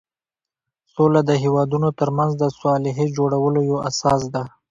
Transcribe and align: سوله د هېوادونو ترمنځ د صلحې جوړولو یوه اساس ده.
سوله 0.93 1.21
د 1.29 1.31
هېوادونو 1.43 1.89
ترمنځ 1.99 2.31
د 2.37 2.43
صلحې 2.59 3.05
جوړولو 3.17 3.59
یوه 3.69 3.79
اساس 3.89 4.21
ده. 4.33 4.43